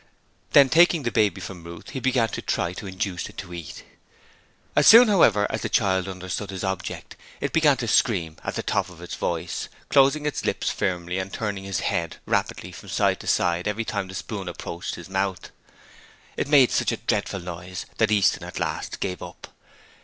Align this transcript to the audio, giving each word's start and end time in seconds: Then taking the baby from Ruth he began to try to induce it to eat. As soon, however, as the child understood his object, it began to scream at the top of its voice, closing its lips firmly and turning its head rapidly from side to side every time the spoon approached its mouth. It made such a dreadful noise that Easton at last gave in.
Then 0.53 0.67
taking 0.67 1.03
the 1.03 1.11
baby 1.11 1.39
from 1.41 1.63
Ruth 1.63 1.91
he 1.91 1.99
began 1.99 2.27
to 2.29 2.41
try 2.41 2.73
to 2.73 2.87
induce 2.87 3.29
it 3.29 3.37
to 3.37 3.53
eat. 3.53 3.83
As 4.75 4.87
soon, 4.87 5.09
however, 5.09 5.45
as 5.51 5.61
the 5.61 5.69
child 5.69 6.07
understood 6.07 6.49
his 6.49 6.63
object, 6.63 7.15
it 7.39 7.53
began 7.53 7.77
to 7.77 7.87
scream 7.87 8.37
at 8.43 8.55
the 8.55 8.63
top 8.63 8.89
of 8.89 8.99
its 8.99 9.13
voice, 9.13 9.69
closing 9.89 10.25
its 10.25 10.43
lips 10.43 10.71
firmly 10.71 11.19
and 11.19 11.31
turning 11.31 11.65
its 11.65 11.81
head 11.81 12.17
rapidly 12.25 12.71
from 12.71 12.89
side 12.89 13.19
to 13.19 13.27
side 13.27 13.67
every 13.67 13.85
time 13.85 14.07
the 14.07 14.15
spoon 14.15 14.47
approached 14.49 14.97
its 14.97 15.07
mouth. 15.07 15.51
It 16.35 16.47
made 16.49 16.71
such 16.71 16.91
a 16.91 16.97
dreadful 16.97 17.41
noise 17.41 17.85
that 17.99 18.09
Easton 18.11 18.43
at 18.43 18.57
last 18.59 19.01
gave 19.01 19.21
in. 19.21 19.33